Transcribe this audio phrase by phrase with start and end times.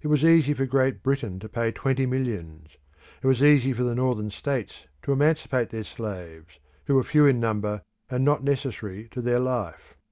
[0.00, 2.70] It was easy for Great Britain to pay twenty millions;
[3.22, 7.38] it was easy for the Northern states to emancipate their slaves, who were few in
[7.38, 9.94] number, and not necessary to their life.